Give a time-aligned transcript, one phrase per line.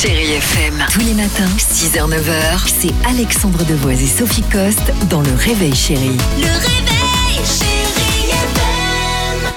[0.00, 0.84] Chérie FM.
[0.92, 6.16] Tous les matins, 6h, 9h, c'est Alexandre Devoise et Sophie Coste dans Le Réveil Chérie.
[6.36, 8.62] Le réveil, chérie FM.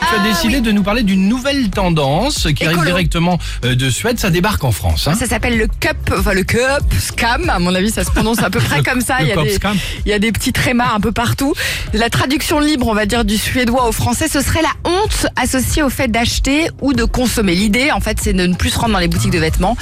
[0.09, 4.19] Tu as décidé de nous parler d'une nouvelle tendance qui arrive directement euh, de Suède.
[4.19, 5.07] Ça débarque en France.
[5.07, 5.13] hein.
[5.15, 6.59] Ça s'appelle le cup, enfin le cup
[6.99, 7.49] scam.
[7.49, 9.19] À mon avis, ça se prononce à peu près comme ça.
[9.19, 9.77] le il, y a cup des, scam.
[10.05, 11.53] il y a des petits trémas un peu partout.
[11.93, 15.83] La traduction libre, on va dire, du suédois au français, ce serait la honte associée
[15.83, 17.53] au fait d'acheter ou de consommer.
[17.53, 19.77] L'idée, en fait, c'est de ne plus se rendre dans les boutiques de vêtements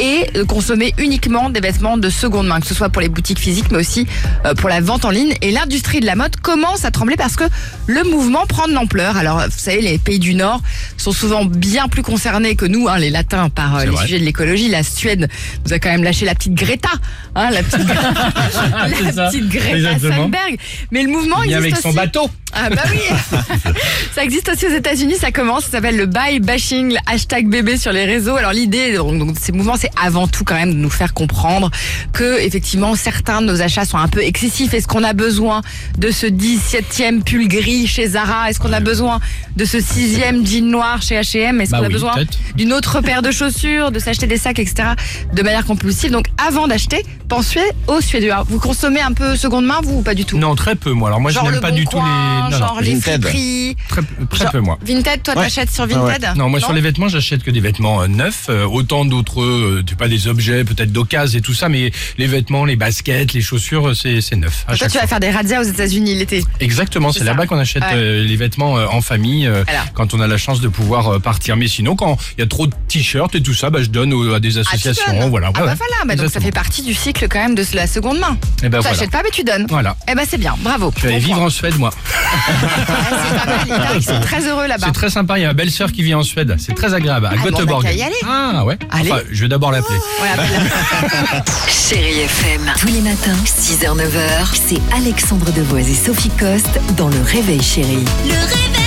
[0.00, 3.70] et consommer uniquement des vêtements de seconde main, que ce soit pour les boutiques physiques,
[3.70, 4.06] mais aussi
[4.46, 5.34] euh, pour la vente en ligne.
[5.42, 7.44] Et l'industrie de la mode commence à trembler parce que
[7.86, 9.16] le mouvement prend de l'ampleur.
[9.16, 10.62] Alors, vous savez, les pays du Nord
[10.96, 14.04] sont souvent bien plus concernés que nous, hein, les Latins, par euh, les vrai.
[14.04, 14.68] sujets de l'écologie.
[14.68, 15.28] La Suède
[15.66, 16.90] nous a quand même lâché la petite Greta,
[17.34, 17.86] hein, la petite,
[19.14, 20.24] la petite Greta exactement.
[20.24, 20.58] Thunberg.
[20.90, 22.30] Mais le mouvement Il existe avec son bateau.
[22.52, 23.38] Ah bah oui
[24.20, 27.78] Ça existe aussi aux États-Unis, ça commence, ça s'appelle le buy bashing, le hashtag bébé
[27.78, 28.36] sur les réseaux.
[28.36, 28.98] Alors l'idée de
[29.40, 31.70] ces mouvements, c'est avant tout quand même de nous faire comprendre
[32.12, 34.74] que effectivement certains de nos achats sont un peu excessifs.
[34.74, 35.62] Est-ce qu'on a besoin
[35.96, 38.50] de ce 17e pull gris chez Zara?
[38.50, 39.20] Est-ce qu'on a besoin
[39.56, 42.12] de ce 6e jean noir chez H&M Est-ce Bah qu'on a oui, besoin
[42.56, 44.90] d'une autre paire de chaussures, de s'acheter des sacs, etc.
[45.32, 46.10] de manière compulsive?
[46.10, 48.44] Donc avant d'acheter, pensez aux Suédois.
[48.50, 50.36] Vous consommez un peu seconde main, vous ou pas du tout?
[50.36, 51.08] Non, très peu, moi.
[51.08, 52.02] Alors, moi, Genre je n'aime pas Bon du tout les.
[52.02, 53.22] Non, non, genre les Vinted.
[53.22, 53.76] friperies.
[53.88, 54.78] très, très Genre- peu, moi.
[54.84, 55.44] Vinted, toi Ouais.
[55.44, 55.94] t'achètes sur ouais.
[55.94, 58.46] Vinted Non, moi sur les vêtements, j'achète que des vêtements euh, neufs.
[58.48, 62.26] euh, autant d'autres, euh, tu pas des objets, peut-être d'occasion et tout ça, mais les
[62.26, 64.64] vêtements, les baskets, les chaussures, euh, c'est c'est neuf.
[64.68, 66.44] à Toi tu vas faire des razzias aux États-Unis l'été.
[66.60, 67.90] Exactement, c'est là-bas qu'on achète Ouais.
[67.94, 69.84] euh, les vêtements euh, en famille euh, Voilà.
[69.94, 71.56] quand on a la chance de pouvoir euh, partir.
[71.56, 74.12] Mais sinon, quand il y a trop de t-shirts et tout ça, bah, je donne
[74.12, 75.28] aux- à des Ah, associations.
[75.30, 75.50] voilà.
[75.54, 75.76] Ah ouais, bah ouais.
[75.78, 78.36] voilà, bah donc ça fait partie du cycle quand même de la seconde main.
[78.62, 78.90] Et ben Tu voilà.
[78.96, 79.66] n'achètes pas mais tu donnes.
[79.68, 79.96] Voilà.
[80.10, 80.92] Eh ben c'est bien, bravo.
[80.96, 81.90] Je vais vivre en Suède, moi.
[81.90, 82.74] Ouais,
[83.10, 83.99] c'est pas mal.
[84.00, 84.86] Il paraît qu'ils sont très heureux là-bas.
[84.86, 85.38] C'est très sympa.
[85.38, 86.56] Il y a ma belle-sœur qui vit en Suède.
[86.58, 87.26] C'est très agréable.
[87.26, 87.82] À Ah, bon, Göteborg.
[87.84, 88.14] bah, qu'à y aller.
[88.26, 88.78] Ah ouais.
[88.90, 89.10] Allez.
[89.12, 89.98] Enfin, je vais d'abord l'appeler.
[90.22, 91.44] Ouais, appelle-la.
[91.68, 92.72] Chérie FM.
[92.78, 98.04] Tous les matins, 6h, 9h, c'est Alexandre Devoise et Sophie Coste dans Le Réveil Chérie.
[98.24, 98.79] Le réveil, chérie